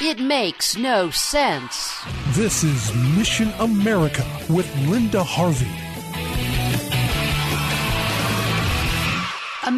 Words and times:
It 0.00 0.20
makes 0.20 0.76
no 0.76 1.10
sense. 1.10 1.92
This 2.28 2.62
is 2.62 2.94
Mission 3.16 3.50
America 3.58 4.24
with 4.48 4.72
Linda 4.86 5.24
Harvey. 5.24 5.87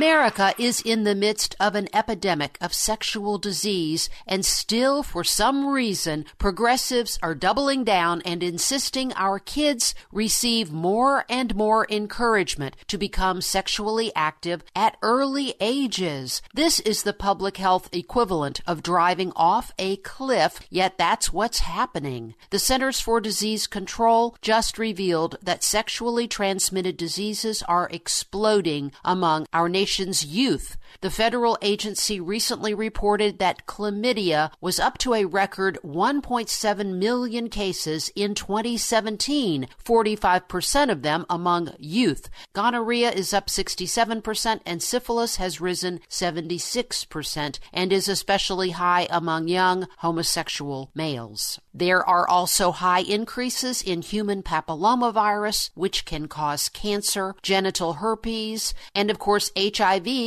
America 0.00 0.54
is 0.56 0.80
in 0.80 1.04
the 1.04 1.14
midst 1.14 1.54
of 1.60 1.74
an 1.74 1.86
epidemic 1.92 2.56
of 2.62 2.72
sexual 2.72 3.36
disease, 3.36 4.08
and 4.26 4.46
still, 4.46 5.02
for 5.02 5.22
some 5.22 5.66
reason, 5.66 6.24
progressives 6.38 7.18
are 7.22 7.34
doubling 7.34 7.84
down 7.84 8.22
and 8.22 8.42
insisting 8.42 9.12
our 9.12 9.38
kids 9.38 9.94
receive 10.10 10.72
more 10.72 11.26
and 11.28 11.54
more 11.54 11.86
encouragement 11.90 12.74
to 12.86 12.96
become 12.96 13.42
sexually 13.42 14.10
active 14.16 14.64
at 14.74 14.96
early 15.02 15.52
ages. 15.60 16.40
This 16.54 16.80
is 16.80 17.02
the 17.02 17.12
public 17.12 17.58
health 17.58 17.90
equivalent 17.92 18.62
of 18.66 18.82
driving 18.82 19.34
off 19.36 19.70
a 19.78 19.96
cliff, 19.96 20.60
yet 20.70 20.96
that's 20.96 21.30
what's 21.30 21.58
happening. 21.58 22.34
The 22.48 22.58
Centers 22.58 23.00
for 23.00 23.20
Disease 23.20 23.66
Control 23.66 24.34
just 24.40 24.78
revealed 24.78 25.36
that 25.42 25.62
sexually 25.62 26.26
transmitted 26.26 26.96
diseases 26.96 27.62
are 27.64 27.90
exploding 27.92 28.92
among 29.04 29.46
our 29.52 29.68
nation's 29.68 29.89
youth. 29.98 30.76
The 31.00 31.10
federal 31.10 31.56
agency 31.62 32.20
recently 32.20 32.74
reported 32.74 33.38
that 33.38 33.66
chlamydia 33.66 34.52
was 34.60 34.78
up 34.78 34.98
to 34.98 35.14
a 35.14 35.24
record 35.24 35.78
1.7 35.82 36.98
million 36.98 37.48
cases 37.48 38.10
in 38.14 38.34
2017, 38.34 39.66
45% 39.82 40.90
of 40.90 41.02
them 41.02 41.24
among 41.30 41.74
youth. 41.78 42.28
Gonorrhea 42.52 43.10
is 43.10 43.32
up 43.32 43.46
67%, 43.46 44.60
and 44.66 44.82
syphilis 44.82 45.36
has 45.36 45.60
risen 45.60 46.00
76% 46.10 47.58
and 47.72 47.92
is 47.92 48.08
especially 48.08 48.70
high 48.70 49.06
among 49.10 49.48
young 49.48 49.88
homosexual 49.98 50.90
males. 50.94 51.58
There 51.72 52.06
are 52.06 52.28
also 52.28 52.72
high 52.72 53.00
increases 53.00 53.80
in 53.80 54.02
human 54.02 54.42
papillomavirus, 54.42 55.70
which 55.74 56.04
can 56.04 56.28
cause 56.28 56.68
cancer, 56.68 57.34
genital 57.42 57.94
herpes, 57.94 58.74
and 58.94 59.10
of 59.10 59.18
course, 59.18 59.50
HIV 59.56 59.79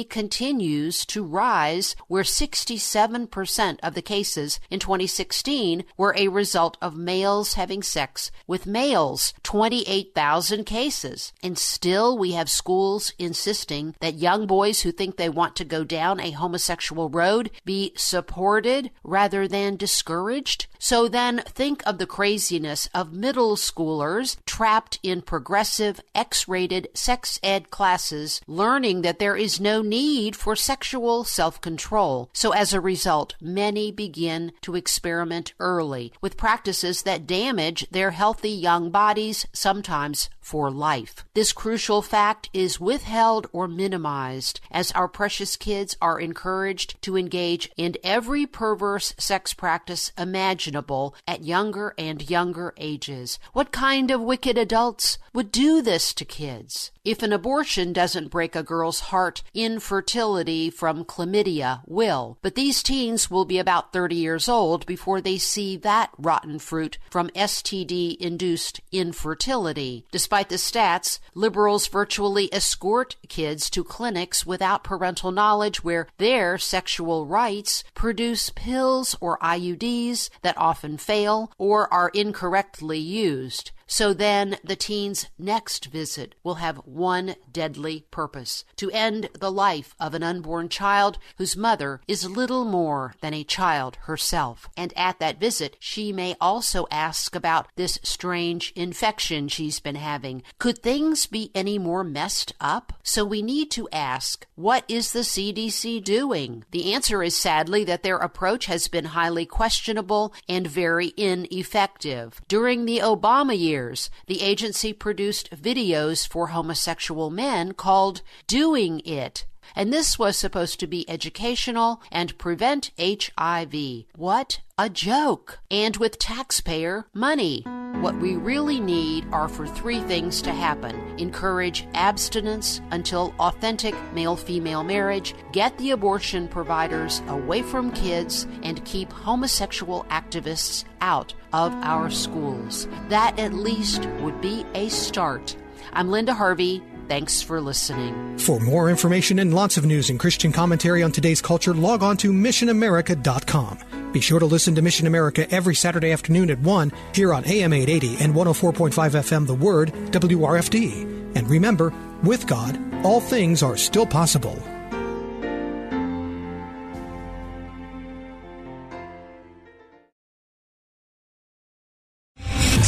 continues 0.10 1.06
to 1.06 1.24
rise, 1.24 1.96
where 2.08 2.24
67% 2.24 3.80
of 3.84 3.94
the 3.94 4.02
cases 4.02 4.60
in 4.72 4.80
2016 4.80 5.84
were 5.96 6.16
a 6.18 6.30
result 6.30 6.76
of 6.82 6.98
males 6.98 7.54
having 7.54 7.84
sex 7.84 8.32
with 8.48 8.66
males, 8.66 9.34
28,000 9.44 10.64
cases. 10.64 11.34
And 11.44 11.56
still, 11.58 12.18
we 12.18 12.32
have 12.32 12.50
schools 12.50 13.14
insisting 13.20 13.94
that 14.00 14.16
young 14.16 14.48
boys 14.48 14.82
who 14.82 14.92
think 14.92 15.18
they 15.18 15.30
want 15.30 15.56
to 15.58 15.66
go 15.66 15.84
down 15.84 16.20
a 16.20 16.32
homosexual 16.32 17.10
road 17.10 17.52
be 17.64 17.94
supported 17.96 18.90
rather 19.04 19.48
than 19.48 19.76
discouraged. 19.76 20.66
So 20.80 21.08
then, 21.08 21.44
think 21.48 21.84
of 21.86 22.00
the 22.00 22.08
craziness 22.08 22.90
of 22.92 23.14
middle 23.14 23.56
schoolers 23.56 24.43
trapped 24.54 25.00
in 25.02 25.20
progressive 25.20 26.00
X 26.14 26.48
rated 26.48 26.88
sex 26.94 27.40
ed 27.42 27.72
classes, 27.72 28.40
learning 28.46 29.02
that 29.02 29.18
there 29.18 29.36
is 29.36 29.60
no 29.60 29.82
need 29.82 30.36
for 30.36 30.56
sexual 30.56 31.24
self 31.24 31.60
control. 31.60 32.30
So 32.34 32.52
as 32.52 32.72
a 32.72 32.80
result, 32.80 33.34
many 33.42 33.92
begin 33.92 34.52
to 34.62 34.76
experiment 34.76 35.54
early 35.60 36.14
with 36.22 36.38
practices 36.38 37.02
that 37.02 37.26
damage 37.26 37.88
their 37.90 38.12
healthy 38.12 38.52
young 38.52 38.92
bodies, 38.92 39.48
sometimes 39.54 40.30
for 40.44 40.70
life. 40.70 41.24
This 41.34 41.54
crucial 41.54 42.02
fact 42.02 42.50
is 42.54 42.80
withheld 42.80 43.48
or 43.54 43.68
minimized 43.68 44.60
as 44.70 44.92
our 44.92 45.08
precious 45.08 45.56
kids 45.56 45.96
are 46.02 46.20
encouraged 46.20 47.02
to 47.04 47.18
engage 47.18 47.72
in 47.78 47.96
every 48.04 48.46
perverse 48.46 49.14
sex 49.18 49.54
practice 49.54 50.12
imaginable 50.18 51.16
at 51.28 51.44
younger 51.44 51.96
and 51.98 52.30
younger 52.30 52.74
ages. 52.78 53.40
What 53.54 53.72
kind 53.72 54.12
of 54.12 54.22
adults 54.46 55.18
would 55.34 55.52
do 55.52 55.82
this 55.82 56.14
to 56.14 56.26
kids? 56.26 56.92
If 57.04 57.22
an 57.22 57.34
abortion 57.34 57.92
doesn't 57.92 58.32
break 58.32 58.56
a 58.56 58.64
girl's 58.64 59.02
heart, 59.12 59.44
infertility 59.54 60.70
from 60.70 61.04
chlamydia 61.04 61.82
will. 61.86 62.38
But 62.42 62.56
these 62.56 62.82
teens 62.82 63.30
will 63.30 63.44
be 63.46 63.58
about 63.58 63.92
30 63.92 64.16
years 64.16 64.48
old 64.48 64.86
before 64.86 65.20
they 65.20 65.38
see 65.38 65.76
that 65.78 66.12
rotten 66.18 66.60
fruit 66.60 66.98
from 67.10 67.30
STD 67.30 68.16
induced 68.18 68.80
infertility. 68.92 70.06
Despite 70.12 70.50
the 70.50 70.56
stats, 70.56 71.20
liberals 71.34 71.88
virtually 71.88 72.54
escort 72.54 73.16
kids 73.28 73.70
to 73.72 73.84
clinics 73.84 74.46
without 74.46 74.84
parental 74.84 75.32
knowledge 75.32 75.84
where 75.84 76.08
their 76.20 76.58
sexual 76.58 77.26
rights 77.26 77.84
produce 77.96 78.50
pills 78.50 79.16
or 79.20 79.38
IUDs 79.40 80.30
that 80.42 80.58
often 80.58 80.98
fail 80.98 81.52
or 81.58 81.94
are 81.94 82.10
incorrectly 82.10 83.00
used. 83.00 83.72
So 83.94 84.12
then 84.12 84.58
the 84.64 84.76
teen's 84.76 85.28
next 85.38 85.86
visit 85.86 86.34
will 86.44 86.56
have 86.56 86.78
one 86.78 87.36
deadly 87.52 88.08
purpose 88.10 88.66
to 88.78 88.90
end 88.90 89.30
the 89.40 89.52
life 89.52 89.94
of 90.00 90.16
an 90.16 90.24
unborn 90.24 90.70
child 90.70 91.20
whose 91.38 91.56
mother 91.56 92.02
is 92.08 92.28
little 92.28 92.66
more 92.66 93.14
than 93.22 93.36
a 93.36 93.44
child 93.44 93.98
herself. 94.08 94.68
And 94.76 94.94
at 94.98 95.20
that 95.20 95.40
visit, 95.40 95.78
she 95.80 96.12
may 96.12 96.36
also 96.42 96.88
ask 96.90 97.36
about 97.36 97.68
this 97.76 98.00
strange 98.02 98.74
infection 98.76 99.48
she's 99.48 99.80
been 99.80 99.94
having. 99.94 100.42
Could 100.58 100.80
things 100.80 101.28
be 101.28 101.52
any 101.54 101.78
more 101.78 102.04
messed 102.04 102.52
up? 102.60 102.94
So 103.04 103.24
we 103.24 103.44
need 103.44 103.70
to 103.74 103.88
ask, 103.92 104.48
what 104.56 104.86
is 104.88 105.12
the 105.14 105.20
CDC 105.20 106.04
doing? 106.04 106.66
The 106.72 106.96
answer 106.96 107.22
is 107.22 107.38
sadly 107.38 107.84
that 107.84 108.02
their 108.02 108.18
approach 108.18 108.66
has 108.66 108.88
been 108.88 109.06
highly 109.06 109.46
questionable 109.46 110.34
and 110.50 110.66
very 110.66 111.14
ineffective. 111.16 112.42
During 112.48 112.86
the 112.86 112.98
Obama 112.98 113.56
years, 113.56 113.83
years, 113.84 114.10
the 114.28 114.42
agency 114.42 114.94
produced 114.94 115.52
videos 115.52 116.28
for 116.28 116.48
homosexual 116.48 117.30
men 117.30 117.74
called 117.74 118.22
Doing 118.48 119.02
It. 119.06 119.46
And 119.76 119.92
this 119.92 120.20
was 120.20 120.38
supposed 120.38 120.80
to 120.80 120.88
be 120.88 121.10
educational 121.10 122.02
and 122.12 122.38
prevent 122.38 122.92
HIV. 123.00 124.06
What 124.16 124.60
a 124.78 124.90
joke! 124.90 125.60
And 125.72 125.98
with 125.98 126.20
taxpayer 126.20 127.08
money. 127.14 127.64
What 128.04 128.18
we 128.20 128.36
really 128.36 128.82
need 128.82 129.26
are 129.32 129.48
for 129.48 129.66
three 129.66 130.02
things 130.02 130.42
to 130.42 130.52
happen 130.52 131.18
encourage 131.18 131.88
abstinence 131.94 132.82
until 132.92 133.34
authentic 133.40 133.96
male 134.14 134.36
female 134.36 134.84
marriage, 134.84 135.34
get 135.54 135.78
the 135.78 135.92
abortion 135.92 136.50
providers 136.50 137.22
away 137.30 137.62
from 137.62 137.94
kids, 137.94 138.46
and 138.62 138.84
keep 138.84 139.10
homosexual 139.10 140.04
activists 140.10 140.84
out 141.00 141.34
of 141.54 141.74
our 141.76 142.10
schools. 142.10 142.90
That 143.08 143.40
at 143.40 143.54
least 143.54 144.06
would 144.20 144.42
be 144.42 144.66
a 144.74 144.90
start. 144.90 145.56
I'm 145.94 146.12
Linda 146.12 146.34
Harvey. 146.34 146.84
Thanks 147.08 147.42
for 147.42 147.62
listening. 147.62 148.38
For 148.38 148.60
more 148.60 148.90
information 148.90 149.40
and 149.40 149.54
lots 149.54 149.78
of 149.78 149.86
news 149.86 150.10
and 150.10 150.20
Christian 150.20 150.52
commentary 150.52 151.04
on 151.04 151.14
today's 151.14 151.42
culture, 151.42 151.74
log 151.74 152.04
on 152.04 152.18
to 152.18 152.34
missionamerica.com. 152.34 153.80
Be 154.14 154.22
sure 154.22 154.40
to 154.40 154.46
listen 154.46 154.76
to 154.76 154.82
Mission 154.84 155.08
America 155.08 155.50
every 155.50 155.74
Saturday 155.74 156.12
afternoon 156.12 156.52
at 156.52 156.60
1 156.60 156.92
here 157.16 157.34
on 157.34 157.44
AM 157.46 157.74
880 157.74 158.24
and 158.24 158.36
104.5 158.36 158.92
FM 158.92 159.48
The 159.48 159.56
Word, 159.56 159.92
WRFD. 160.12 161.36
And 161.36 161.50
remember, 161.50 161.92
with 162.22 162.46
God, 162.46 162.80
all 163.04 163.20
things 163.20 163.64
are 163.64 163.76
still 163.76 164.06
possible. 164.06 164.56